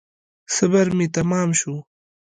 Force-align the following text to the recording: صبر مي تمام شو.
صبر 0.55 0.85
مي 0.97 1.07
تمام 1.15 1.49
شو. 1.59 1.75